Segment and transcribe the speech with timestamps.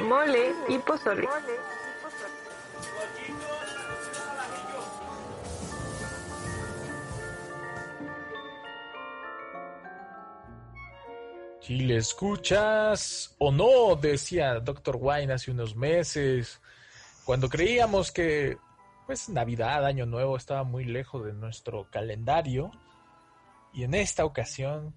[0.00, 1.28] mole y pozole.
[11.60, 14.98] Si le escuchas o no, decía Dr.
[15.00, 16.60] Wine hace unos meses,
[17.24, 18.58] cuando creíamos que
[19.06, 22.70] pues Navidad, Año Nuevo estaba muy lejos de nuestro calendario.
[23.72, 24.94] Y en esta ocasión,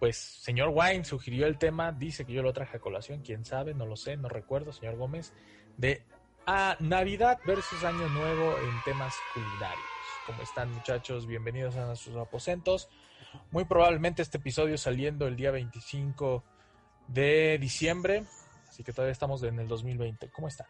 [0.00, 3.74] pues señor Wine sugirió el tema, dice que yo lo traje a colación, quién sabe,
[3.74, 5.34] no lo sé, no recuerdo, señor Gómez,
[5.76, 6.02] de
[6.46, 9.84] a Navidad versus Año Nuevo en temas culinarios.
[10.26, 11.26] ¿Cómo están muchachos?
[11.26, 12.88] Bienvenidos a sus aposentos.
[13.50, 16.42] Muy probablemente este episodio saliendo el día 25
[17.08, 18.24] de diciembre,
[18.68, 20.30] así que todavía estamos en el 2020.
[20.30, 20.66] ¿Cómo están?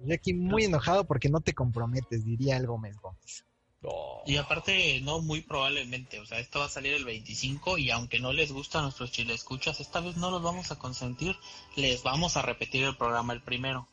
[0.00, 3.46] Yo aquí muy enojado porque no te comprometes, diría el Gómez Gómez.
[3.84, 7.90] Oh, Y aparte, no muy probablemente, o sea, esto va a salir el 25 y
[7.90, 11.36] aunque no les gusta a nuestros chile escuchas, esta vez no los vamos a consentir,
[11.74, 13.88] les vamos a repetir el programa el primero,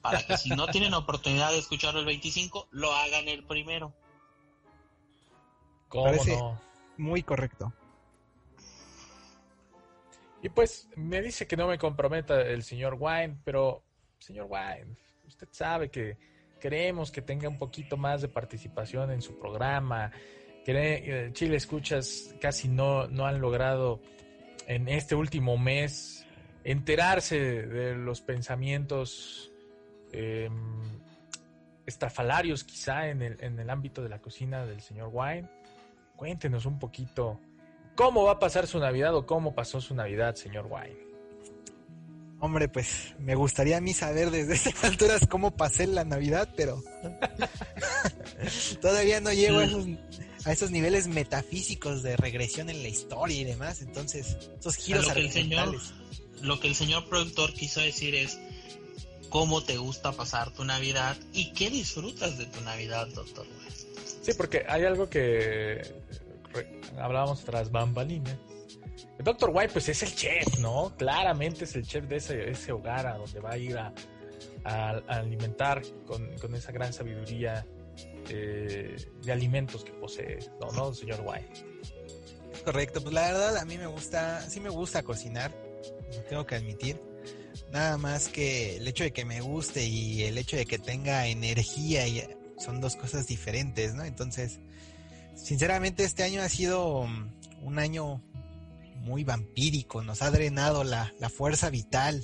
[0.00, 3.92] para que si no tienen oportunidad de escucharlo el 25, lo hagan el primero.
[5.88, 6.58] ¿Cómo parece- no?
[6.96, 7.72] Muy correcto.
[10.42, 13.82] Y pues me dice que no me comprometa el señor Wine, pero
[14.18, 14.94] señor Wine,
[15.26, 16.16] usted sabe que
[16.64, 20.10] queremos que tenga un poquito más de participación en su programa.
[20.64, 24.00] Eh, Chile Escuchas casi no, no han logrado
[24.66, 26.26] en este último mes
[26.64, 29.52] enterarse de los pensamientos
[30.10, 30.48] eh,
[31.84, 35.46] estrafalarios quizá en el, en el ámbito de la cocina del señor Wine.
[36.16, 37.42] Cuéntenos un poquito
[37.94, 41.13] cómo va a pasar su Navidad o cómo pasó su Navidad, señor Wine.
[42.40, 46.82] Hombre, pues me gustaría a mí saber desde estas alturas cómo pasé la Navidad, pero
[48.80, 49.86] todavía no llego a esos,
[50.44, 53.82] a esos niveles metafísicos de regresión en la historia y demás.
[53.82, 55.80] Entonces, esos giros lo que el señor-.
[56.42, 58.38] Lo que el señor productor quiso decir es
[59.30, 63.46] cómo te gusta pasar tu Navidad y qué disfrutas de tu Navidad, doctor.
[64.22, 65.82] Sí, porque hay algo que
[66.98, 68.38] hablábamos tras bambalinas.
[69.18, 69.50] El Dr.
[69.52, 70.94] White, pues es el chef, ¿no?
[70.96, 73.92] Claramente es el chef de ese, hogar a donde va a ir a,
[75.08, 77.66] alimentar con, esa gran sabiduría
[78.28, 81.66] eh, de alimentos que posee, ¿no, no señor White?
[82.64, 85.52] Correcto, pues la verdad a mí me gusta, sí me gusta cocinar,
[86.16, 87.00] lo tengo que admitir.
[87.72, 91.26] Nada más que el hecho de que me guste y el hecho de que tenga
[91.26, 92.22] energía y
[92.58, 94.04] son dos cosas diferentes, ¿no?
[94.04, 94.60] Entonces,
[95.34, 98.22] sinceramente este año ha sido mm, un año
[99.00, 102.22] muy vampírico, nos ha drenado la, la fuerza vital.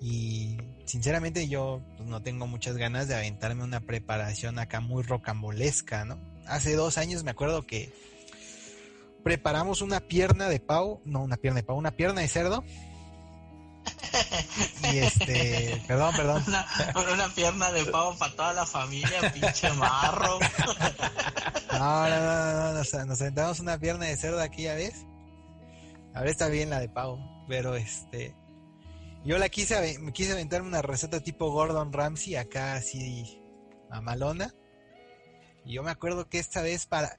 [0.00, 6.04] Y sinceramente yo pues, no tengo muchas ganas de aventarme una preparación acá muy rocambolesca,
[6.04, 6.18] ¿no?
[6.46, 7.92] Hace dos años me acuerdo que
[9.24, 12.62] preparamos una pierna de pavo, no una pierna de pavo, una pierna de cerdo.
[14.92, 16.44] Y este, perdón, perdón.
[16.46, 16.66] Una,
[17.12, 20.38] una pierna de pavo para toda la familia, pinche marro.
[21.78, 25.06] No, no, no, no, nos, nos aventamos una pierna de cerdo aquella vez.
[26.14, 28.34] Ahora está bien la de pavo, pero este,
[29.24, 33.38] yo la quise, me quise aventarme una receta tipo Gordon Ramsay acá así
[33.90, 34.54] mamalona.
[35.64, 37.18] Y yo me acuerdo que esta vez para,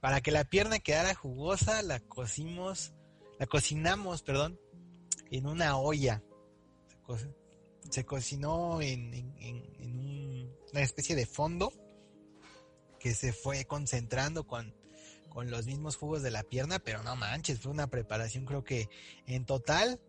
[0.00, 2.92] para que la pierna quedara jugosa la cocimos,
[3.38, 4.58] la cocinamos, perdón,
[5.30, 6.22] en una olla.
[6.88, 7.18] Se, co-
[7.90, 11.72] se cocinó en, en- en- en un- una especie de fondo
[12.98, 14.74] que se fue concentrando con,
[15.28, 18.88] con los mismos jugos de la pierna, pero no manches, fue una preparación creo que
[19.26, 20.00] en total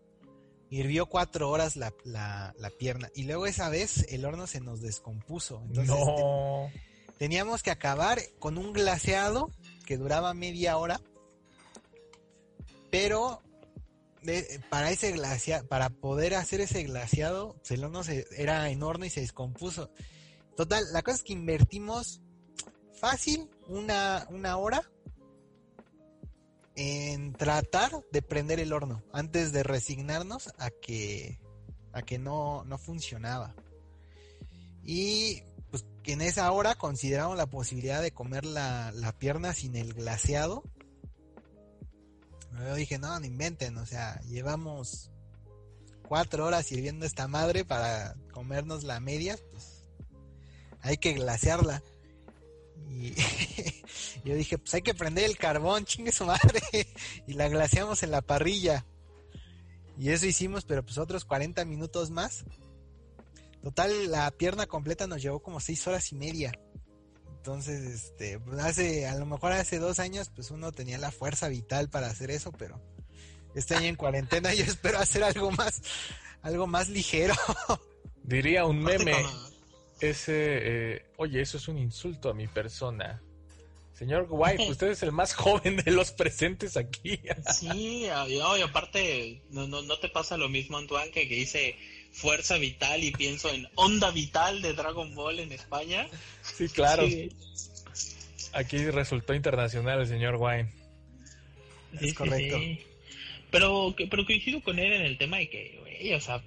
[0.71, 4.81] hirvió cuatro horas la, la- la pierna y luego esa vez el horno se nos
[4.81, 5.61] descompuso.
[5.67, 6.69] Entonces no.
[6.71, 9.49] te- teníamos que acabar con un glaseado
[9.85, 11.01] que duraba media hora,
[12.91, 13.41] pero
[14.21, 18.83] de- para ese glacia, para poder hacer ese glaseado, pues, el horno se- era en
[18.83, 19.91] horno y se descompuso.
[20.55, 22.21] Total, la cosa es que invertimos
[22.99, 24.83] fácil una, una hora
[26.75, 31.39] en tratar de prender el horno antes de resignarnos a que
[31.91, 33.55] a que no, no funcionaba.
[34.83, 35.41] Y
[35.71, 39.93] pues que en esa hora consideramos la posibilidad de comer la, la pierna sin el
[39.93, 40.63] glaseado.
[42.53, 45.11] Yo dije, no, no inventen, o sea, llevamos
[46.07, 49.85] cuatro horas sirviendo esta madre para comernos la media, pues
[50.81, 51.81] hay que glasearla.
[52.87, 53.13] Y
[54.23, 56.61] yo dije, pues hay que prender el carbón, chingue su madre.
[57.27, 58.85] Y la glaseamos en la parrilla.
[59.97, 62.45] Y eso hicimos, pero pues otros 40 minutos más.
[63.61, 66.53] Total, la pierna completa nos llevó como seis horas y media.
[67.37, 71.47] Entonces, este, pues hace, a lo mejor hace dos años, pues uno tenía la fuerza
[71.47, 72.81] vital para hacer eso, pero
[73.55, 75.81] este año en cuarentena yo espero hacer algo más,
[76.41, 77.33] algo más ligero.
[78.23, 79.15] Diría un meme,
[79.99, 83.21] ese, eh, oye, eso es un insulto a mi persona.
[83.93, 87.19] Señor White, usted es el más joven de los presentes aquí.
[87.53, 91.75] sí, y aparte, no, no, no te pasa lo mismo, Antoine, que, que dice
[92.11, 96.07] fuerza vital y pienso en onda vital de Dragon Ball en España.
[96.41, 97.05] Sí, claro.
[98.53, 100.69] Aquí resultó internacional el señor Wine.
[102.01, 102.57] es correcto.
[103.51, 106.43] Pero, pero coincido con él en el tema de que, güey, o sea,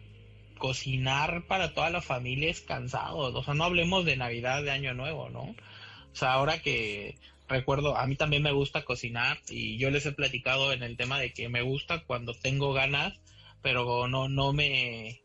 [0.58, 3.19] cocinar para toda la familia es cansado.
[3.19, 5.43] O sea, no hablemos de Navidad, de Año Nuevo, ¿no?
[5.43, 7.16] O sea, ahora que
[7.49, 11.19] recuerdo, a mí también me gusta cocinar y yo les he platicado en el tema
[11.19, 13.20] de que me gusta cuando tengo ganas,
[13.62, 15.22] pero no, no me,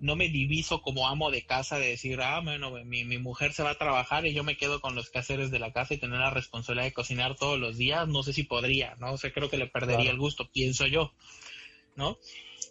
[0.00, 3.62] no me diviso como amo de casa de decir, ah, bueno, mi, mi mujer se
[3.62, 6.18] va a trabajar y yo me quedo con los quehaceres de la casa y tener
[6.18, 9.12] la responsabilidad de cocinar todos los días, no sé si podría, ¿no?
[9.12, 11.12] O sea, creo que le perdería el gusto, pienso yo,
[11.96, 12.18] ¿no?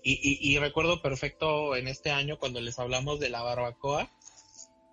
[0.01, 4.09] Y, y, y, recuerdo perfecto en este año cuando les hablamos de la barbacoa,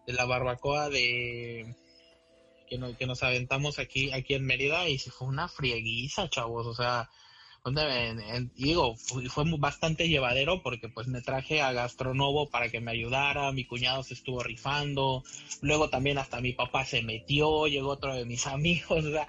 [0.07, 1.77] de la barbacoa de
[2.69, 6.75] que, que nos aventamos aquí, aquí en Mérida y se fue una frieguiza, chavos, o
[6.75, 7.09] sea,
[8.55, 13.65] digo, fue bastante llevadero porque pues me traje a Gastronovo para que me ayudara, mi
[13.65, 15.25] cuñado se estuvo rifando,
[15.63, 19.27] luego también hasta mi papá se metió, llegó otro de mis amigos, o sea,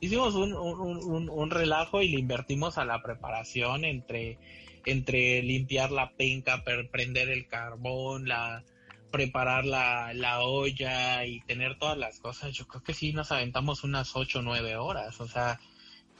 [0.00, 4.38] hicimos un, un, un, relajo y le invertimos a la preparación entre,
[4.86, 8.64] entre limpiar la penca, prender el carbón, la
[9.10, 13.82] preparar la, la olla y tener todas las cosas, yo creo que sí nos aventamos
[13.84, 15.58] unas ocho o nueve horas, o sea,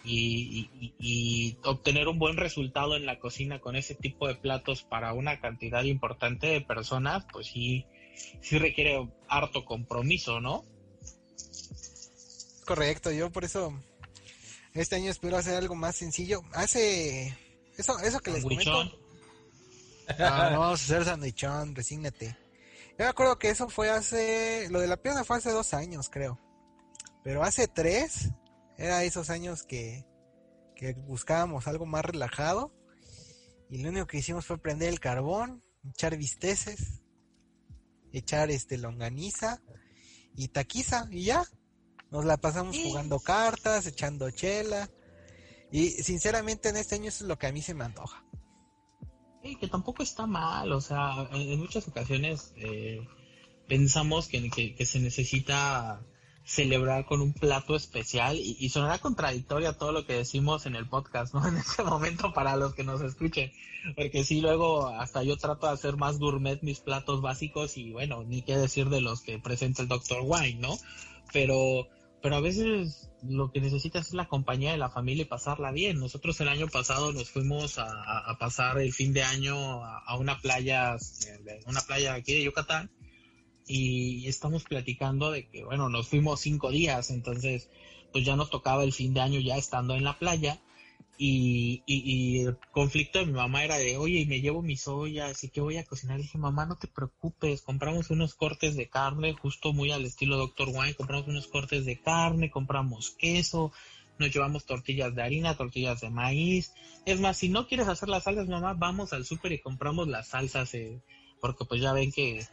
[0.04, 5.40] y, obtener un buen resultado en la cocina con ese tipo de platos para una
[5.40, 7.86] cantidad importante de personas, pues sí,
[8.40, 10.64] sí requiere harto compromiso, ¿no?
[12.64, 13.78] Correcto, yo por eso
[14.74, 16.42] este año espero hacer algo más sencillo.
[16.52, 17.36] Hace
[17.80, 18.90] eso, eso que les comento.
[20.18, 22.36] Ah, no, vamos a hacer sandwichón, resígnate.
[22.98, 26.10] Yo me acuerdo que eso fue hace, lo de la pierna fue hace dos años,
[26.10, 26.38] creo.
[27.22, 28.30] Pero hace tres,
[28.76, 30.04] era esos años que,
[31.06, 32.74] buscábamos algo más relajado.
[33.68, 37.02] Y lo único que hicimos fue prender el carbón, echar bisteces,
[38.12, 39.62] echar este longaniza
[40.34, 41.44] y taquiza y ya.
[42.10, 44.90] Nos la pasamos jugando cartas, echando chela.
[45.72, 48.24] Y sinceramente en este año es lo que a mí se me antoja.
[49.42, 53.06] Sí, que tampoco está mal, o sea, en, muchas ocasiones eh,
[53.66, 56.02] pensamos que, que, se necesita
[56.44, 61.32] celebrar con un plato especial y, sonará contradictorio todo lo que decimos en el podcast,
[61.32, 61.40] ¿no?
[61.48, 63.50] En este momento para los que nos escuchen,
[63.96, 68.24] porque sí, luego hasta yo trato de hacer más gourmet mis platos básicos y bueno,
[68.24, 70.18] ni qué decir de los que presenta el Dr.
[70.22, 70.76] Wine, ¿no?
[71.32, 71.88] Pero,
[72.22, 75.98] pero a veces lo que necesitas es la compañía de la familia y pasarla bien.
[75.98, 80.96] Nosotros el año pasado nos fuimos a, pasar el fin de año a, una playa,
[80.96, 82.90] eh, una playa aquí de Yucatán,
[83.66, 87.68] y estamos platicando de que, bueno, nos fuimos cinco días, entonces
[88.12, 90.60] pues ya nos tocaba el fin de año ya estando en la playa
[91.22, 95.44] y, y, el conflicto de mi mamá era de, oye, y me llevo mis ollas
[95.44, 96.18] y que voy a cocinar.
[96.18, 100.38] Y dije, mamá, no te preocupes, compramos unos cortes de carne, justo muy al estilo
[100.38, 100.68] Dr.
[100.68, 103.70] Wine, compramos unos cortes de carne, compramos queso,
[104.18, 106.72] nos llevamos tortillas de harina, tortillas de maíz.
[107.04, 110.28] Es más, si no quieres hacer las salsas, mamá, vamos al súper y compramos las
[110.28, 111.02] salsas, eh,
[111.40, 112.46] porque pues ya ven que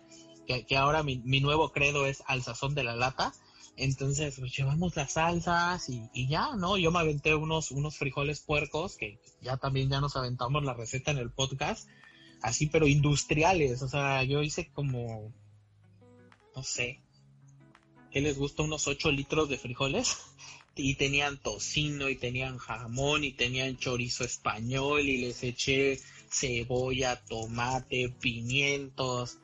[0.47, 3.33] que, ahora mi, nuevo credo es al sazón de la lata.
[3.77, 6.77] Entonces, pues llevamos las salsas y, ya, ¿no?
[6.77, 11.11] Yo me aventé unos, unos frijoles puercos, que ya también ya nos aventamos la receta
[11.11, 11.87] en el podcast,
[12.41, 13.83] así, pero industriales.
[13.83, 15.31] O sea, yo hice como,
[16.55, 17.01] no sé,
[18.11, 18.63] ¿qué les gusta?
[18.63, 20.17] Unos 8 litros de frijoles.
[20.79, 28.09] Y tenían tocino, y tenían jamón, y tenían chorizo español, y les eché cebolla, tomate,
[28.09, 29.39] pimientos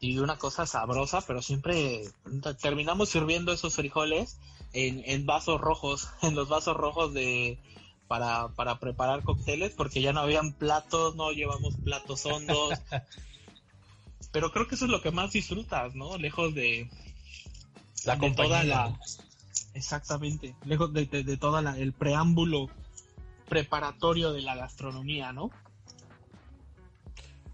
[0.00, 2.02] y una cosa sabrosa, pero siempre
[2.62, 4.38] terminamos sirviendo esos frijoles
[4.72, 7.58] en, en vasos rojos, en los vasos rojos de,
[8.08, 12.70] para, para preparar cócteles porque ya no habían platos, no llevamos platos hondos.
[14.32, 16.16] Pero creo que eso es lo que más disfrutas, ¿no?
[16.16, 16.88] Lejos de,
[18.04, 18.34] La de compañía.
[18.48, 19.00] toda la
[19.74, 22.68] exactamente lejos de, de, de toda la, el preámbulo
[23.48, 25.50] preparatorio de la gastronomía no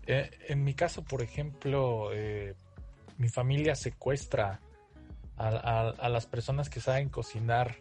[0.07, 2.55] Eh, en mi caso, por ejemplo, eh,
[3.19, 4.61] mi familia secuestra
[5.37, 7.77] a, las personas que saben cocinar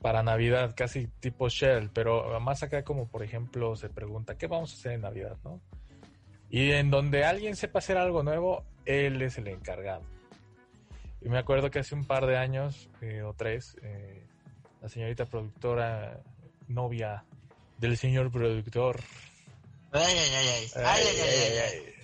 [0.00, 4.72] para Navidad, casi tipo Shell, pero más acá como, por ejemplo, se pregunta, ¿qué vamos
[4.72, 5.36] a hacer en Navidad?
[5.44, 5.60] ¿no?
[6.50, 10.02] Y en donde alguien sepa hacer algo nuevo, él es el encargado.
[11.20, 14.22] Y me acuerdo que hace un par de años eh, o tres, eh,
[14.80, 16.20] la señorita productora,
[16.68, 17.24] novia
[17.78, 19.00] del señor productor,
[19.92, 21.98] ay ay ay ay ay ay ay, ay, ay.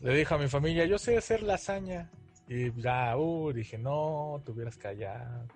[0.00, 2.10] Le dijo a mi familia, yo sé hacer lasaña.
[2.48, 5.46] Y ya, uh, dije, no, te hubieras callado.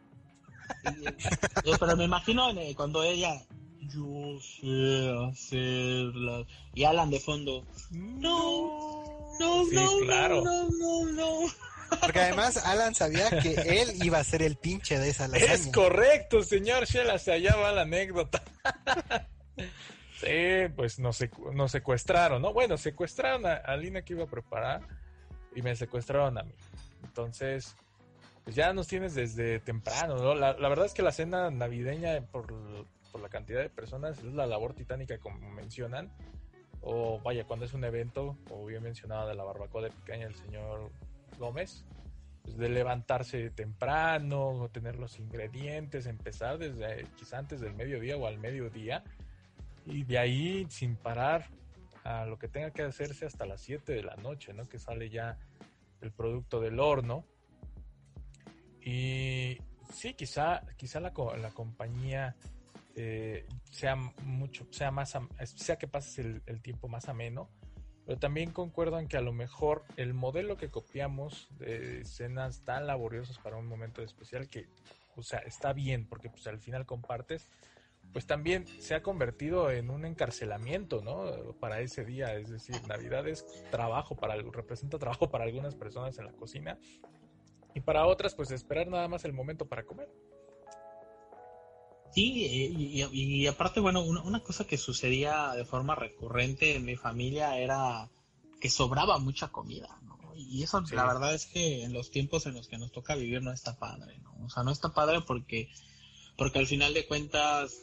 [0.84, 3.40] Eh, pero me imagino eh, cuando ella
[3.88, 9.04] yo sé hacerla y Alan de fondo no
[9.38, 10.42] no Sí, no claro.
[10.42, 11.52] no no no no
[12.00, 15.52] Porque además Alan sabía que él iba a ser el pinche de esa lasaña.
[15.52, 18.42] Es correcto, señor Shell, hacia allá va la anécdota.
[20.18, 21.22] Sí, pues nos,
[21.52, 22.52] nos secuestraron, ¿no?
[22.52, 24.82] Bueno, secuestraron a, a Lina que iba a preparar
[25.54, 26.54] y me secuestraron a mí.
[27.04, 27.76] Entonces,
[28.44, 30.34] pues ya nos tienes desde temprano, ¿no?
[30.34, 32.46] La, la verdad es que la cena navideña, por,
[33.10, 36.12] por la cantidad de personas, es la labor titánica, como mencionan.
[36.82, 40.36] O vaya, cuando es un evento, como bien mencionado de la barbacoa de picaña, el
[40.36, 40.90] señor
[41.38, 41.84] Gómez,
[42.46, 48.38] pues, de levantarse temprano, tener los ingredientes, empezar desde quizá antes del mediodía o al
[48.38, 49.02] mediodía,
[49.86, 51.46] y de ahí sin parar
[52.04, 54.68] a lo que tenga que hacerse hasta las 7 de la noche, ¿no?
[54.68, 55.38] Que sale ya
[56.00, 57.24] el producto del horno.
[58.80, 59.58] Y
[59.92, 62.36] sí, quizá, quizá la, la compañía
[62.94, 67.50] eh, sea mucho, sea más, sea que pases el, el tiempo más ameno,
[68.06, 72.86] pero también concuerdo en que a lo mejor el modelo que copiamos de cenas tan
[72.86, 74.68] laboriosas para un momento especial que,
[75.16, 77.50] o sea, está bien porque pues al final compartes,
[78.12, 81.52] pues también se ha convertido en un encarcelamiento, ¿no?
[81.60, 86.24] Para ese día, es decir, Navidad es trabajo para, representa trabajo para algunas personas en
[86.26, 86.78] la cocina
[87.74, 90.08] y para otras pues esperar nada más el momento para comer.
[92.12, 96.74] Sí, eh, y, y- y aparte, bueno, una, una cosa que sucedía de forma recurrente
[96.76, 98.08] en mi familia era
[98.60, 100.16] que sobraba mucha comida, ¿no?
[100.34, 100.94] Y eso, Sí.
[100.94, 103.78] la verdad es que en los tiempos en los que nos toca vivir no está
[103.78, 104.32] padre, ¿no?
[104.46, 105.68] O sea, no está padre porque,
[106.38, 107.82] porque al final de cuentas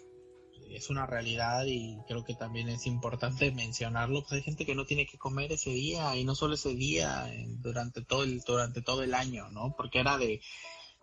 [0.72, 4.86] es una realidad y creo que también es importante mencionarlo, pues hay gente que no
[4.86, 9.04] tiene que comer ese día y no solo ese día, durante todo el, durante todo
[9.04, 9.76] el año, ¿no?
[9.76, 10.42] Porque era de,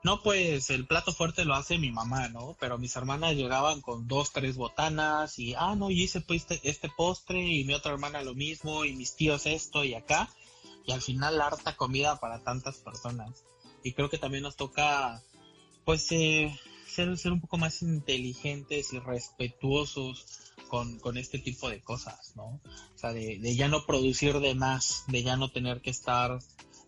[0.02, 2.56] no, pues el plato fuerte lo hace mi mamá, ¿no?
[2.58, 6.68] Pero mis hermanas llegaban con dos, tres botanas y, ah, no, yo hice pues este,
[6.68, 10.30] este postre y mi otra hermana lo mismo y mis tíos esto y acá.
[10.86, 13.44] Y al final harta comida para tantas personas.
[13.84, 15.22] Y creo que también nos toca,
[15.84, 16.58] pues, eh,
[16.90, 22.60] ser, ser un poco más inteligentes y respetuosos con, con este tipo de cosas, ¿no?
[22.94, 26.38] O sea, de, ya no producir de más, de ya no tener que estar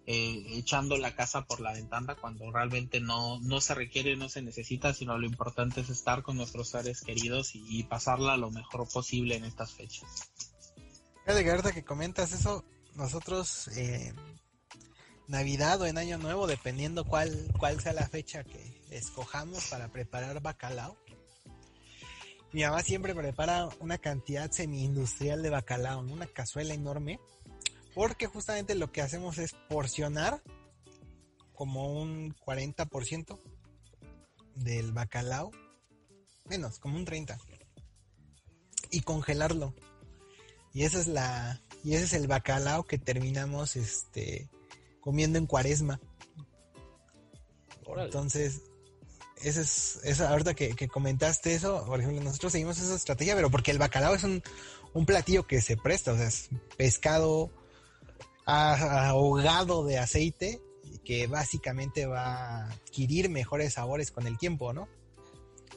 [0.06, 4.42] eh, echando la casa por la ventana cuando realmente no, no se requiere, no se
[4.42, 9.36] necesita, sino lo importante es estar con nuestros seres queridos y, pasarla lo mejor posible
[9.36, 10.30] en estas fechas.
[11.26, 14.12] Ahorita que comentas eso, nosotros eh,
[15.32, 20.42] Navidad o en Año Nuevo, dependiendo cuál, cuál sea la fecha que escojamos para preparar
[20.42, 20.94] bacalao.
[22.52, 26.12] Mi mamá siempre prepara una cantidad semi-industrial de bacalao, ¿no?
[26.12, 27.18] una cazuela enorme,
[27.94, 30.42] porque justamente lo que hacemos es porcionar
[31.54, 33.38] como un 40%
[34.54, 35.50] del bacalao,
[36.44, 37.38] menos, como un 30%,
[38.90, 39.74] y congelarlo.
[40.74, 44.50] Y esa es la y ese es el bacalao que terminamos este
[45.02, 46.00] comiendo en Cuaresma.
[47.84, 48.06] Órale.
[48.06, 48.62] Entonces,
[49.42, 53.50] ese es esa ahorita que, que comentaste eso, por ejemplo, nosotros seguimos esa estrategia, pero
[53.50, 54.42] porque el bacalao es un,
[54.94, 57.50] un platillo que se presta, o sea, es pescado
[58.44, 60.60] ahogado de aceite
[61.04, 64.88] que básicamente va a adquirir mejores sabores con el tiempo, ¿no?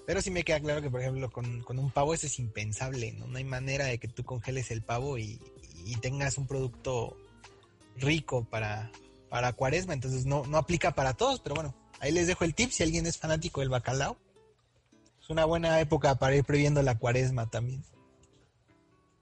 [0.05, 3.13] Pero sí me queda claro que, por ejemplo, con, con un pavo eso es impensable,
[3.13, 3.27] ¿no?
[3.27, 5.39] No hay manera de que tú congeles el pavo y,
[5.85, 7.17] y tengas un producto
[7.97, 8.91] rico para,
[9.35, 9.93] para cuaresma.
[9.93, 13.05] Entonces no, no aplica para todos, pero bueno, ahí les dejo el tip si alguien
[13.05, 14.17] es fanático del bacalao.
[15.21, 17.83] Es una buena época para ir previendo la cuaresma también.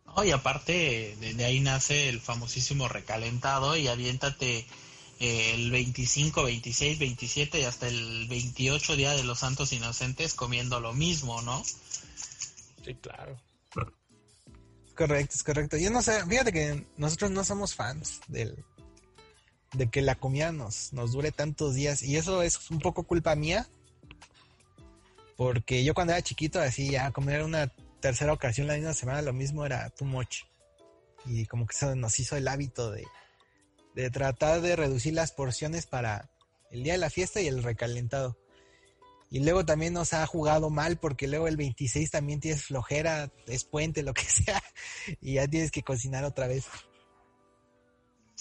[0.05, 4.67] No, y aparte, de, de ahí nace el famosísimo recalentado y aviéntate
[5.20, 10.79] eh, el 25, 26, 27 y hasta el 28 día de los Santos Inocentes comiendo
[10.79, 11.63] lo mismo, ¿no?
[12.86, 13.41] Sí, claro.
[14.96, 15.77] Correcto, es correcto.
[15.77, 18.63] Yo no sé, fíjate que nosotros no somos fans del
[19.74, 23.36] de que la comida nos, nos dure tantos días y eso es un poco culpa
[23.36, 23.68] mía
[25.36, 27.68] porque yo cuando era chiquito así ya comer una
[28.00, 30.44] tercera ocasión la misma semana lo mismo era too much
[31.25, 33.06] y como que eso nos hizo el hábito de,
[33.96, 36.30] de tratar de reducir las porciones para
[36.72, 38.38] el día de la fiesta y el recalentado.
[39.30, 43.63] Y luego también nos ha jugado mal porque luego el 26 también tienes flojera, es
[43.63, 44.62] puente, lo que sea,
[45.22, 46.65] y ya tienes que cocinar otra vez.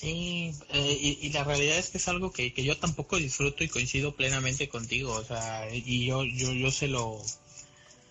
[0.03, 3.69] Sí, eh, y, la realidad es que es algo que, que, yo tampoco disfruto y
[3.69, 7.23] coincido plenamente contigo, o sea, y yo, yo, yo se lo,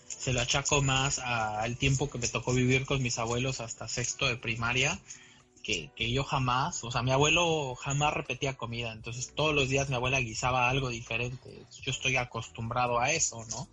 [0.08, 4.26] se lo achaco más al tiempo que me tocó vivir con mis abuelos hasta sexto
[4.26, 5.02] de primaria,
[5.64, 9.90] que, que, yo jamás, o sea, mi abuelo jamás repetía comida, entonces todos los días
[9.90, 13.68] mi abuela guisaba algo diferente, yo estoy acostumbrado a eso, ¿no?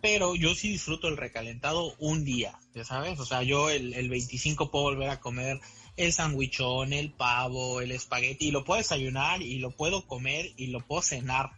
[0.00, 4.08] Pero yo sí disfruto el recalentado un día, ya sabes, o sea, yo el, el
[4.08, 5.60] 25 puedo volver a comer
[5.96, 10.68] el sandwichón, el pavo, el espagueti, y lo puedo desayunar y lo puedo comer y
[10.68, 11.52] lo puedo cenar,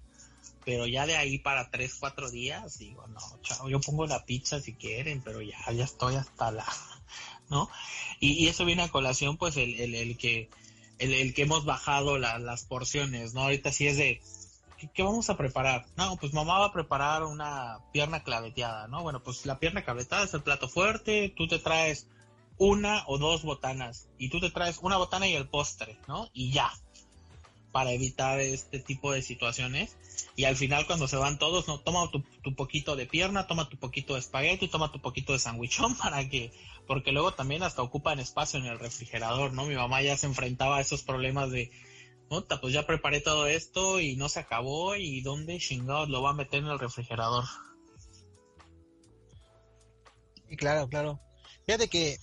[0.64, 4.61] pero ya de ahí para tres, cuatro días, digo, no, chao, yo pongo la pizza
[4.61, 6.66] si quieren, pero ya, ya estoy hasta la
[7.50, 7.71] ¿no?
[8.21, 10.50] Y, eso viene a colación, pues, el, el, el que
[10.99, 13.43] el, el, que hemos bajado las porciones, ¿no?
[13.43, 14.23] Ahorita sí es de,
[14.95, 15.87] ¿qué, vamos a preparar?
[15.97, 19.02] No, pues mamá va a preparar una pierna claveteada, ¿no?
[19.02, 22.09] Bueno, pues la pierna claveteada es el plato fuerte, tú te traes
[22.59, 26.29] una o dos botanas y tú te traes una botana y el postre, ¿no?
[26.33, 26.73] Y ya,
[27.77, 29.97] para evitar este tipo de situaciones.
[30.35, 33.77] Y al final cuando se van todos, no, toma tu, poquito de pierna, toma tu
[33.77, 36.53] poquito de espagueti, toma tu poquito de sandwichón para que
[36.87, 39.67] porque luego también hasta ocupan espacio en el refrigerador, ¿no?
[39.67, 41.71] Mi mamá ya se enfrentaba a esos problemas de,
[42.31, 46.31] puta, pues ya preparé todo esto y no se acabó y dónde chingados lo va
[46.31, 47.45] a meter en el refrigerador.
[50.49, 51.21] Y claro, claro.
[51.67, 52.17] Fíjate que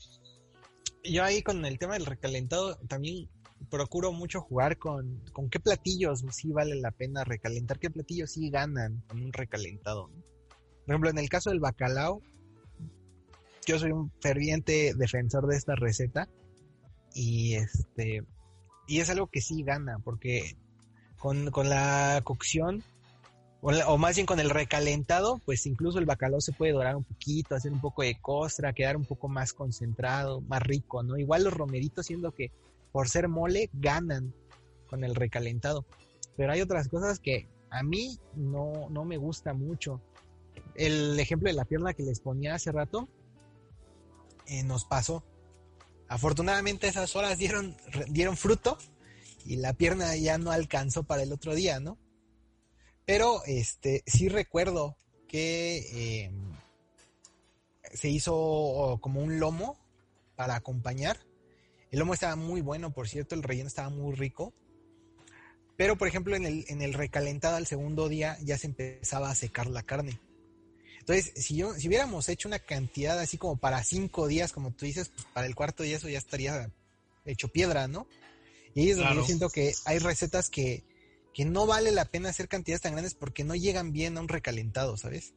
[1.04, 3.30] yo ahí con el tema del recalentado también
[3.70, 8.50] procuro mucho jugar con, con qué platillos sí vale la pena recalentar, qué platillos sí
[8.50, 10.08] ganan con un recalentado.
[10.08, 12.22] Por ejemplo, en el caso del bacalao,
[13.66, 16.28] yo soy un ferviente defensor de esta receta
[17.14, 18.26] y este
[18.88, 20.58] y es algo que sí gana porque
[21.18, 22.84] con, la cocción
[23.64, 27.56] o, más bien con el recalentado pues incluso el bacalao se puede dorar un poquito
[27.56, 31.54] hacer un poco de costra quedar un poco más concentrado más rico no igual los
[31.54, 32.52] romeritos siendo que
[32.92, 34.34] por ser mole ganan
[34.88, 35.86] con el recalentado
[36.36, 40.02] pero hay otras cosas que a mí no, no me gusta mucho
[40.76, 43.08] el ejemplo de la pierna que les ponía hace rato
[44.48, 45.24] eh, nos pasó.
[46.08, 47.76] Afortunadamente esas horas dieron,
[48.10, 48.78] dieron fruto
[49.46, 51.98] y la pierna ya no alcanzó para el otro día, ¿no?
[53.06, 54.96] Pero este sí recuerdo
[55.28, 56.56] que em,
[57.94, 59.78] se hizo como un lomo
[60.36, 61.18] para acompañar.
[61.92, 64.54] El lomo estaba muy bueno, por cierto, el relleno estaba muy rico.
[65.76, 69.36] Pero, por ejemplo, en el, en el recalentado al segundo día ya se empezaba a
[69.36, 70.20] secar la carne.
[71.00, 74.86] Entonces, si yo, si hubiéramos hecho una cantidad así como para cinco días, como tú
[74.86, 76.72] dices, pues para el cuarto día eso ya estaría
[77.26, 78.08] hecho piedra, ¿no?
[78.74, 80.84] Y ahí es donde yo siento que hay recetas que,
[81.34, 84.28] que no vale la pena hacer cantidades tan grandes porque no llegan bien a un
[84.28, 85.34] recalentado, ¿sabes?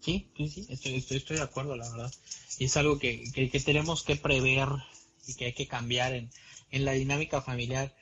[0.00, 2.12] Sí, sí, estoy, de acuerdo, la verdad.
[2.58, 4.68] Y es algo que, que, tenemos que prever
[5.26, 6.30] y que hay que cambiar en,
[6.70, 7.92] en la dinámica familiar.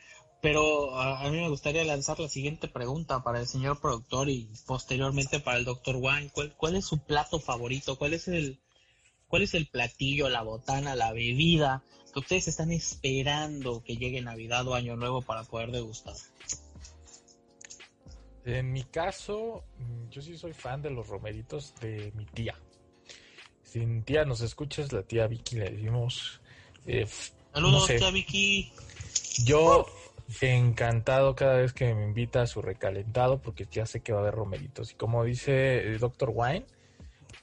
[0.43, 5.41] Pero a, mí me gustaría lanzar la siguiente pregunta para el señor productor y posteriormente
[5.41, 6.31] para el doctor Wayne.
[6.59, 7.97] ¿Cuál, es su plato favorito?
[7.97, 8.61] ¿Cuál es el
[9.29, 11.83] cuál es el platillo, la botana, la bebida
[12.14, 16.14] que ustedes están esperando que llegue Navidad o Año Nuevo para poder degustar?
[18.44, 19.64] En mi caso,
[20.11, 22.55] yo sí soy fan de los romeritos de mi tía.
[23.62, 26.40] Si mi tía nos escuchas, la tía Vicky le decimos.
[26.87, 27.07] Eh,
[27.53, 28.72] Saludos, tía Vicky.
[29.44, 29.87] Yo
[30.40, 34.22] encantado cada vez que me invita a su recalentado porque ya sé que va a
[34.22, 34.92] haber romeritos.
[34.92, 36.31] Y como dice el Dr.
[36.33, 36.66] Wine,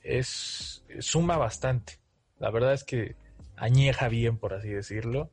[0.03, 1.99] es suma bastante.
[2.39, 3.15] La verdad es que
[3.61, 5.29] añeja bien, por así decirlo.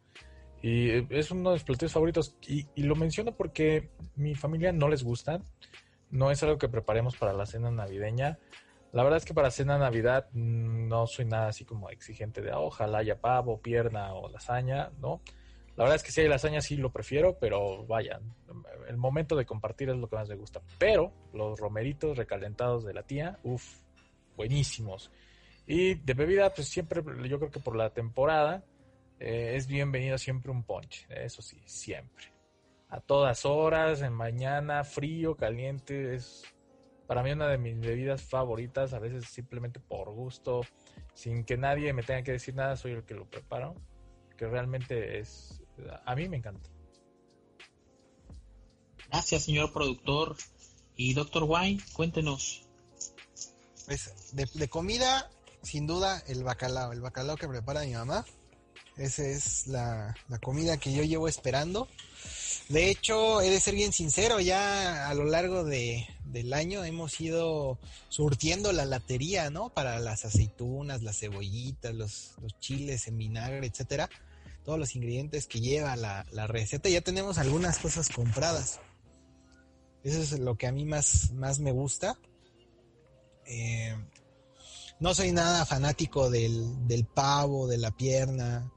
[0.62, 2.36] Y es uno de mis platillos favoritos.
[2.46, 5.40] Y, lo menciono porque mi familia no les gusta.
[6.10, 8.38] No es algo que preparemos para la cena navideña.
[8.92, 12.50] La verdad es que para cena navidad mm, no soy nada así como exigente de
[12.50, 15.20] ah, ojalá haya pavo, pierna o lasaña, ¿no?
[15.76, 18.20] La verdad es que si hay lasaña sí lo prefiero, pero vaya,
[18.88, 20.60] el momento de compartir es lo que más me gusta.
[20.78, 23.80] Pero los romeritos recalentados de la tía, uff,
[24.36, 25.12] buenísimos.
[25.70, 28.64] Y de bebida, pues siempre, yo creo que por la temporada,
[29.20, 32.32] eh, es bienvenido siempre un ponche, eso sí, siempre.
[32.88, 36.42] A todas horas, en mañana, frío, caliente, es
[37.06, 40.62] para mí una de mis bebidas favoritas, a veces simplemente por gusto,
[41.12, 43.74] sin que nadie me tenga que decir nada, soy el que lo preparo,
[44.38, 45.62] que realmente es,
[46.06, 46.70] a mí me encanta.
[49.10, 50.34] Gracias, señor productor.
[50.96, 52.66] Y doctor Wine, cuéntenos.
[53.86, 55.30] Pues de, comida,
[55.62, 56.92] sin duda, el bacalao.
[56.92, 58.24] El bacalao que prepara mi mamá.
[58.96, 61.88] Esa es la, comida que yo llevo esperando.
[62.68, 67.18] De hecho, he de ser bien sincero, ya a lo largo de, del año hemos
[67.20, 69.70] ido surtiendo la latería, ¿no?
[69.70, 74.10] Para las aceitunas, las cebollitas, los, los chiles en vinagre, etcétera.
[74.64, 76.88] Todos los ingredientes que lleva la, la receta.
[76.88, 78.80] Ya tenemos algunas cosas compradas.
[80.02, 82.18] Eso es lo que a mí más, más me gusta.
[83.46, 83.96] Eh,
[85.00, 88.72] no soy nada fanático del, del pavo, de la pierna.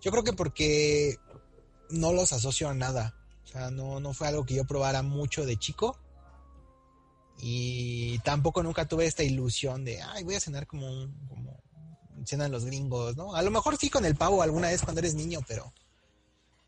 [0.00, 1.16] Yo creo que porque
[1.90, 3.14] no los asocio a nada.
[3.44, 5.98] O sea, no, no fue algo que yo probara mucho de chico.
[7.38, 10.86] Y tampoco nunca tuve esta ilusión de, ay, voy a cenar como,
[11.28, 11.62] como
[12.24, 13.34] cenan los gringos, ¿no?
[13.34, 15.72] A lo mejor sí con el pavo alguna vez cuando eres niño, pero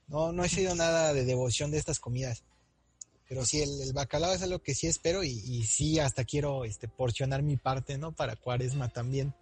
[0.07, 2.45] no, no he sido nada de devoción de estas comidas.
[3.29, 7.43] Pero sí, el, bacalao es algo que sí espero y, sí, hasta quiero este, porcionar
[7.43, 8.13] mi parte, ¿no?
[8.13, 9.35] Para cuaresma también.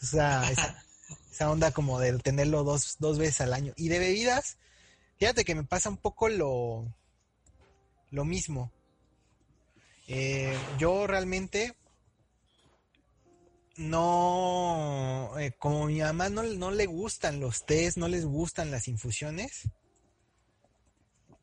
[0.00, 0.48] O sea,
[1.32, 3.72] esa, onda como de tenerlo dos, dos veces al año.
[3.76, 4.58] Y de bebidas,
[5.18, 6.86] fíjate que me pasa un poco lo,
[8.10, 8.70] lo mismo.
[10.06, 11.74] Eh, yo realmente
[13.76, 18.86] no, eh, como mi mamá no, no le gustan los tés, no les gustan las
[18.88, 19.68] infusiones,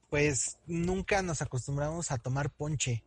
[0.09, 3.03] pues nunca nos acostumbramos a tomar ponche.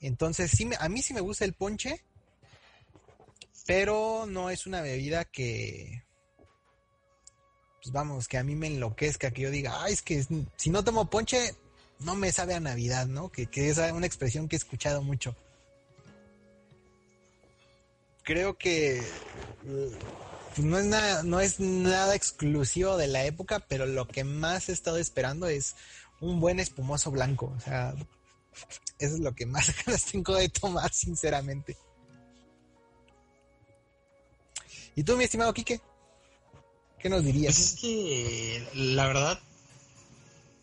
[0.00, 2.04] Entonces, sí, a mí sí me gusta el ponche,
[3.66, 6.04] pero no es una bebida que,
[7.82, 10.24] pues vamos, que a mí me enloquezca, que yo diga, ay, es que
[10.56, 11.54] si no tomo ponche,
[12.00, 13.28] no me sabe a Navidad, ¿no?
[13.28, 15.34] Que, que es una expresión que he escuchado mucho.
[18.22, 19.02] Creo que
[20.58, 24.72] no es nada, no es nada exclusivo de la época, pero lo que más he
[24.72, 25.74] estado esperando es
[26.20, 27.54] un buen espumoso blanco.
[27.56, 27.94] O sea,
[28.98, 31.76] eso es lo que más ganas tengo de tomar, sinceramente.
[34.96, 35.80] ¿Y tú, mi estimado Quique?
[36.98, 37.54] ¿Qué nos dirías?
[37.54, 39.40] Pues es que la verdad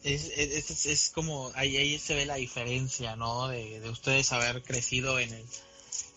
[0.03, 3.47] es, es, es, como ahí, ahí se ve la diferencia, ¿no?
[3.47, 5.45] De, de ustedes haber crecido en el,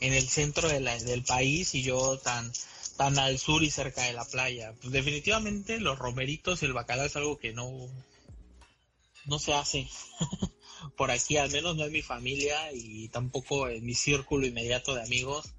[0.00, 2.52] en el centro de la, del país y yo tan
[2.98, 4.74] tan al sur y cerca de la playa.
[4.80, 7.70] Pues definitivamente los romeritos y el bacalao es algo que no,
[9.24, 9.88] no se hace
[10.96, 15.02] por aquí, al menos no en mi familia y tampoco en mi círculo inmediato de
[15.02, 15.54] amigos.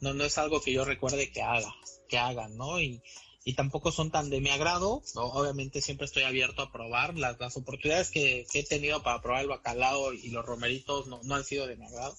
[0.00, 1.74] No, no es algo que yo recuerde que haga,
[2.08, 2.80] que hagan, ¿no?
[2.80, 3.02] Y,
[3.44, 5.02] y tampoco son tan de mi agrado.
[5.16, 7.18] Obviamente siempre estoy abierto a probar.
[7.18, 11.34] Las, las oportunidades que, he tenido para probar el bacalao y los romeritos no, no
[11.34, 12.16] han sido de mi agrado.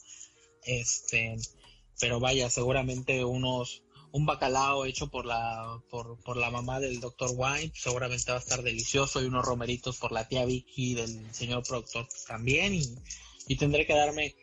[0.63, 1.37] Este,
[2.01, 7.31] pero vaya, seguramente unos un bacalao hecho por la, por, por la mamá del doctor
[7.33, 11.63] White, seguramente va a estar delicioso, y unos romeritos por la tía Vicky del señor
[11.63, 14.35] productor también, y, tendré que darme,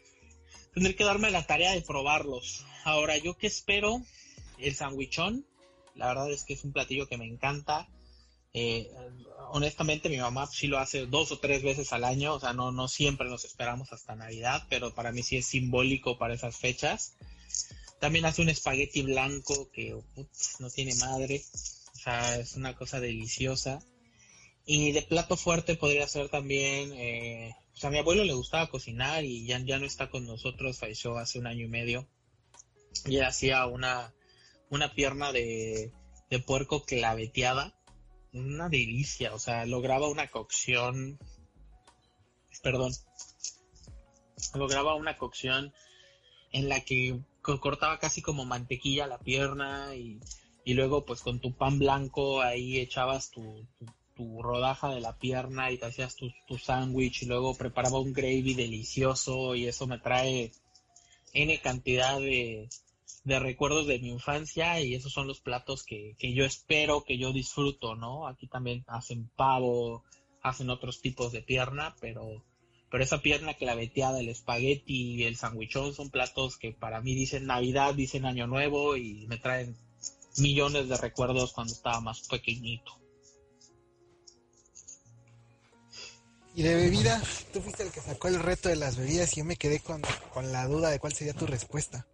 [0.72, 2.64] tendré que darme la tarea de probarlos.
[2.85, 4.03] Ahora, yo que espero,
[4.59, 5.46] el sandwichón,
[5.94, 7.88] la verdad es que es un platillo que me encanta.
[8.53, 8.90] Eh,
[9.50, 12.72] honestamente, mi mamá sí lo hace dos o tres veces al año, o sea, no,
[12.72, 17.16] no siempre nos esperamos hasta Navidad, pero para mí sí es simbólico para esas fechas.
[18.04, 19.98] También hace un espagueti blanco que
[20.58, 21.42] no tiene madre.
[21.94, 23.82] O sea, es una cosa deliciosa.
[24.66, 29.24] Y de plato fuerte podría ser también, eh, sea, a mi abuelo le gustaba cocinar
[29.24, 32.06] y ya, ya no está con nosotros, falleció hace un año y medio.
[33.06, 34.12] Y hacía una,
[34.68, 35.90] una pierna de,
[36.28, 37.74] de puerco claveteada.
[38.34, 41.18] Una delicia, o sea, lograba una cocción,
[42.62, 42.92] perdón,
[44.52, 45.72] lograba una cocción
[46.52, 50.20] en la que cortaba casi como mantequilla la pierna y,
[50.66, 53.66] luego pues con tu pan blanco ahí echabas tu,
[54.16, 58.12] tu, rodaja de la pierna y te hacías tu, tu sándwich y luego preparaba un
[58.12, 60.52] gravy delicioso y eso me trae
[61.35, 62.68] N cantidad de,
[63.24, 67.18] de recuerdos de mi infancia y esos son los platos que, que yo espero, que
[67.18, 68.26] yo disfruto, ¿no?
[68.26, 70.04] Aquí también hacen pavo,
[70.42, 72.42] hacen otros tipos de pierna, pero
[72.94, 77.44] pero esa pierna claveteada, el espagueti y el sandwichón son platos que para mí dicen
[77.44, 79.76] Navidad, dicen Año Nuevo y me traen
[80.37, 82.96] millones de recuerdos cuando estaba más pequeñito.
[86.54, 87.20] Y de bebida,
[87.52, 90.00] tú fuiste el que sacó el reto de las bebidas y yo me quedé con,
[90.33, 92.07] con la duda de cuál sería tu respuesta.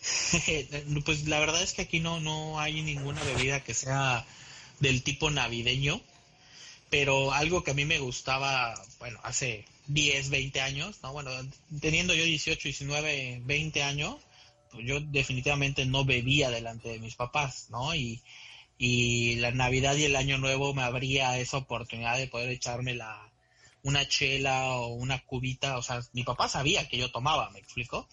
[1.04, 4.26] pues la verdad es que aquí no, no hay ninguna bebida que sea
[4.80, 6.00] del tipo navideño,
[6.90, 11.12] pero algo que a mí me gustaba, bueno, hace 10, 20 años, ¿no?
[11.12, 11.30] Bueno,
[11.80, 14.16] teniendo yo 18, 19, 20 años,
[14.70, 17.94] pues yo definitivamente no bebía delante de mis papás, ¿no?
[17.94, 18.22] Y,
[18.78, 23.30] y la Navidad y el Año Nuevo me abría esa oportunidad de poder echarme la,
[23.84, 28.08] una chela o una cubita, o sea, mi papá sabía que yo tomaba, me explico,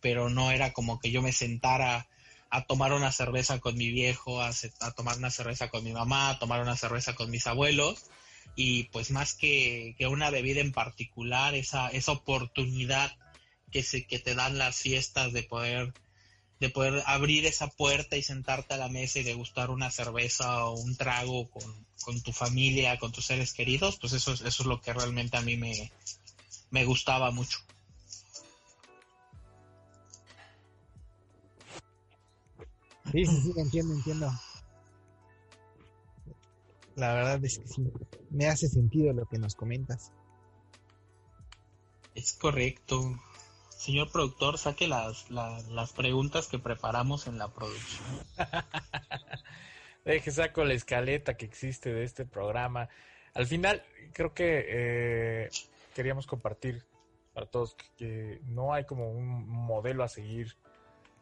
[0.00, 2.08] pero no era como que yo me sentara
[2.48, 4.50] a tomar una cerveza con mi viejo, a,
[4.96, 8.06] tomar una cerveza con mi mamá, a tomar una cerveza con mis abuelos,
[8.54, 13.16] y pues más que, que una bebida en particular, esa, esa oportunidad
[13.70, 15.94] que, se, que te dan las fiestas de poder
[16.60, 20.78] de poder abrir esa puerta y sentarte a la mesa y degustar una cerveza o
[20.78, 24.92] un trago con, tu familia, con tus seres queridos, pues eso, eso es lo que
[24.92, 25.90] realmente a mí me,
[26.70, 27.58] me gustaba mucho.
[33.10, 34.30] Sí, sí, sí, entiendo, entiendo.
[37.00, 37.82] La verdad es que sí,
[38.28, 40.12] me hace sentido lo que nos comentas.
[42.14, 43.18] Es correcto.
[43.70, 48.06] Señor productor, saque las, las, preguntas que preparamos en la producción.
[50.04, 52.90] Deje, saco la escaleta que existe de este programa.
[53.32, 53.82] Al final,
[54.12, 55.50] creo que eh,
[55.94, 56.84] queríamos compartir
[57.32, 60.54] para todos que, no hay como un modelo a seguir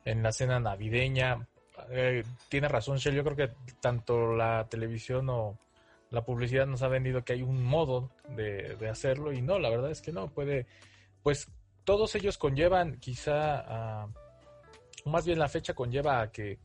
[0.04, 1.46] en la cena navideña.
[1.90, 3.14] Eh, tiene razón, Shell.
[3.14, 5.56] Yo creo que tanto la televisión o
[6.10, 9.70] la publicidad nos ha vendido que hay un modo de, de hacerlo y no, la
[9.70, 10.28] verdad es que no.
[10.28, 10.66] Puede,
[11.22, 11.48] pues
[11.88, 14.06] todos ellos conllevan quizá,
[15.06, 16.58] más bien la fecha conlleva a que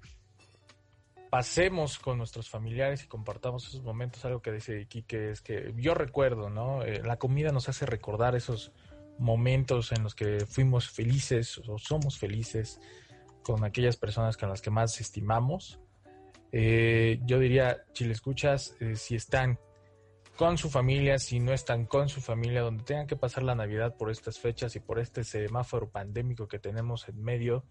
[1.30, 4.26] pasemos con nuestros familiares y compartamos esos momentos.
[4.26, 6.84] Algo que dice Quique es que yo recuerdo, ¿no?
[6.84, 8.74] Eh, la comida nos hace recordar esos
[9.18, 12.80] momentos en los que fuimos felices o somos felices
[13.44, 15.80] con aquellas personas con las que más estimamos.
[16.56, 19.58] Eh, yo diría, si le escuchas, eh, si están
[20.38, 23.96] con su familia, si no están con su familia, donde tengan que pasar la Navidad
[23.98, 27.66] por estas fechas y por este semáforo pandémico que tenemos en medio,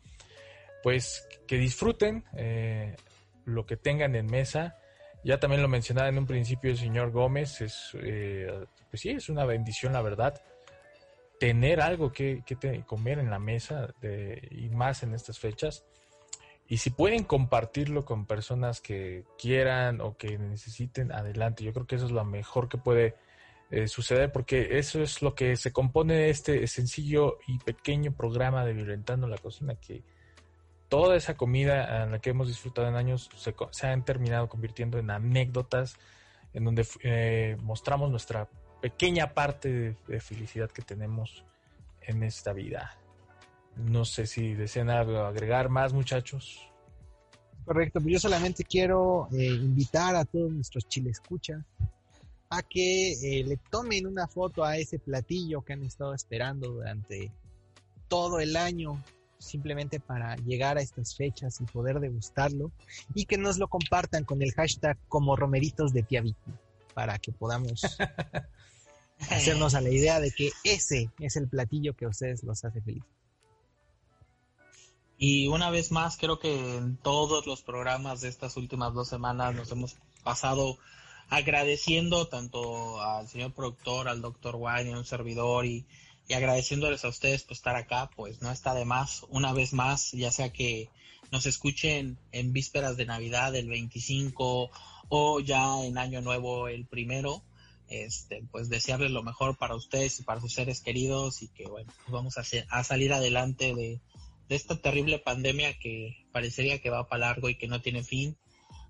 [0.83, 2.97] pues que disfruten eh,
[3.45, 4.77] lo que tengan en mesa.
[5.23, 9.29] Ya también lo mencionaba en un principio el señor Gómez, es, eh, pues sí, es
[9.29, 10.42] una bendición, la verdad,
[11.38, 13.95] tener algo que, que comer en la mesa
[14.51, 15.85] y más en estas fechas.
[16.72, 21.64] Y si pueden compartirlo con personas que quieran o que necesiten, adelante.
[21.64, 23.14] Yo creo que eso es lo mejor que puede
[23.70, 28.72] eh, suceder porque eso es lo que se compone este sencillo y pequeño programa de
[28.72, 30.02] Violentando la Cocina, que
[30.88, 34.98] toda esa comida en la que hemos disfrutado en años se, se han terminado convirtiendo
[34.98, 35.98] en anécdotas
[36.54, 38.48] en donde eh, mostramos nuestra
[38.80, 41.44] pequeña parte de felicidad que tenemos
[42.00, 42.96] en esta vida.
[43.76, 46.61] No sé si desean agregar más, muchachos.
[47.64, 51.64] Correcto, pues yo solamente quiero eh, invitar a todos nuestros escucha
[52.50, 57.30] a que eh, le tomen una foto a ese platillo que han estado esperando durante
[58.08, 59.02] todo el año,
[59.38, 62.70] simplemente para llegar a estas fechas y poder degustarlo,
[63.14, 66.22] y que nos lo compartan con el hashtag como romeritos de tía
[66.92, 67.80] para que podamos
[69.30, 72.82] hacernos a la idea de que ese es el platillo que a ustedes los hace
[72.82, 73.21] felices.
[75.24, 79.54] Y una vez más, creo que en todos los programas de estas últimas dos semanas
[79.54, 80.78] nos hemos pasado
[81.28, 85.87] agradeciendo tanto al señor productor, al doctor Wayne, a un servidor y,
[86.28, 90.32] agradeciéndoles a ustedes por estar acá, pues no está de más, una vez más, ya
[90.32, 90.90] sea que
[91.30, 94.70] nos escuchen en vísperas de Navidad el 25
[95.08, 97.44] o ya en Año Nuevo el primero,
[97.87, 101.92] este, pues desearles lo mejor para ustedes y para sus seres queridos y que bueno,
[101.98, 104.00] pues vamos a salir adelante de,
[104.48, 108.37] de esta terrible pandemia que parecería que va para largo y que no tiene fin,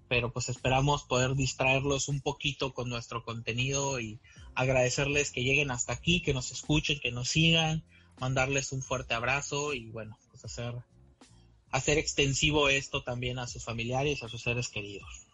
[0.08, 4.18] pero pues esperamos poder distraerlos un poquito con nuestro contenido y
[4.54, 7.82] agradecerles que lleguen hasta aquí, que nos escuchen, que nos sigan,
[8.18, 10.74] mandarles un fuerte abrazo y bueno, pues hacer
[11.72, 15.26] hacer extensivo esto también a sus familiares, a sus seres queridos.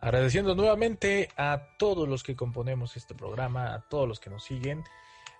[0.00, 4.82] Agradeciendo nuevamente a todos los que componemos este programa, a todos los que nos siguen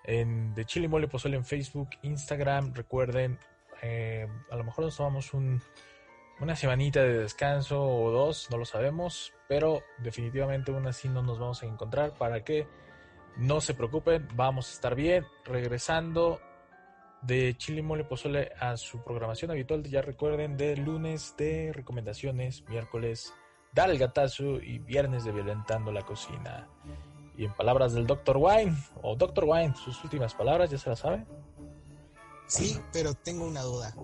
[0.04, 2.74] en de Chile Mole Pozole en Facebook, Instagram.
[2.74, 3.38] Recuerden,
[3.82, 5.60] eh, a lo mejor nos tomamos un,
[6.40, 11.38] una semanita de descanso o dos, no lo sabemos, pero definitivamente aún así no nos
[11.38, 12.66] vamos a encontrar para que
[13.36, 15.26] no se preocupen, vamos a estar bien.
[15.44, 16.40] Regresando
[17.22, 23.32] de Chile Mole Pozole a su programación habitual, ya recuerden, de lunes de recomendaciones, miércoles
[23.72, 26.68] Dale Gatazo y viernes de Violentando la Cocina.
[27.37, 28.37] Y en palabras del Dr.
[28.37, 29.45] Wine, o Dr.
[29.45, 31.27] Wine, sus últimas palabras, ¿ya se las sabe?
[32.47, 33.95] Sí, pero tengo una duda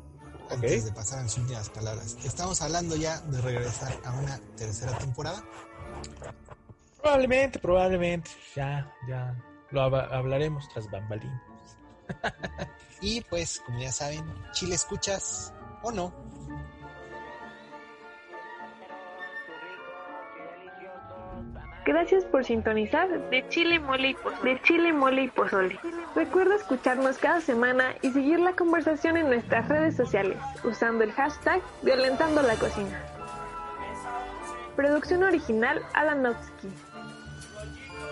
[0.51, 2.17] antes de pasar a mis últimas palabras.
[2.25, 5.45] ¿Estamos hablando ya de regresar a una tercera temporada?
[7.03, 8.31] Probablemente, probablemente.
[8.57, 9.37] Ya, ya.
[9.71, 11.43] Lo hablaremos tras bambalinas.
[13.03, 16.13] y pues, como ya saben, Chile escuchas o no.
[21.89, 24.53] Gracias por sintonizar de Chile Mole y Pozole.
[24.53, 25.81] De Chile Mole y Pozole.
[26.15, 31.63] Recuerda escucharnos cada semana y seguir la conversación en nuestras redes sociales usando el hashtag
[31.81, 33.03] Violentando la Cocina.
[34.77, 36.69] Producción original Alanovsky.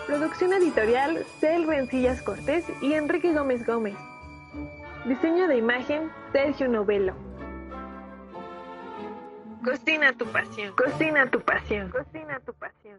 [0.06, 3.98] Producción editorial Cel Rencillas Cortés y Enrique Gómez Gómez.
[5.04, 7.14] Diseño de imagen Sergio Novelo.
[9.62, 10.74] Cocina tu pasión.
[10.74, 11.90] Cocina tu pasión.
[11.90, 12.98] Cocina tu pasión.